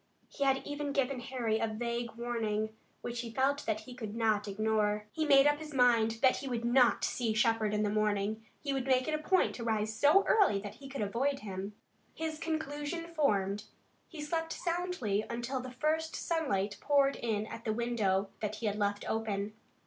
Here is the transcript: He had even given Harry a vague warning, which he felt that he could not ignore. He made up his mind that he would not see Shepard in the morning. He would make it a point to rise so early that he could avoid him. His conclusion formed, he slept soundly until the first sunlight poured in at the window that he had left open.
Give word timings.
He 0.29 0.43
had 0.43 0.65
even 0.65 0.93
given 0.93 1.19
Harry 1.19 1.59
a 1.59 1.67
vague 1.67 2.13
warning, 2.15 2.73
which 3.01 3.19
he 3.21 3.29
felt 3.29 3.63
that 3.67 3.81
he 3.81 3.93
could 3.93 4.15
not 4.15 4.47
ignore. 4.47 5.05
He 5.11 5.27
made 5.27 5.45
up 5.45 5.59
his 5.59 5.75
mind 5.75 6.17
that 6.23 6.37
he 6.37 6.47
would 6.47 6.65
not 6.65 7.03
see 7.03 7.35
Shepard 7.35 7.71
in 7.71 7.83
the 7.83 7.89
morning. 7.91 8.43
He 8.63 8.73
would 8.73 8.87
make 8.87 9.07
it 9.07 9.13
a 9.13 9.19
point 9.19 9.53
to 9.53 9.63
rise 9.63 9.95
so 9.95 10.23
early 10.25 10.59
that 10.61 10.73
he 10.81 10.89
could 10.89 11.01
avoid 11.01 11.41
him. 11.41 11.75
His 12.15 12.39
conclusion 12.39 13.05
formed, 13.09 13.65
he 14.07 14.21
slept 14.23 14.53
soundly 14.53 15.23
until 15.29 15.59
the 15.59 15.69
first 15.69 16.15
sunlight 16.15 16.77
poured 16.81 17.15
in 17.17 17.45
at 17.45 17.63
the 17.63 17.71
window 17.71 18.29
that 18.39 18.55
he 18.55 18.65
had 18.65 18.77
left 18.77 19.07
open. 19.07 19.53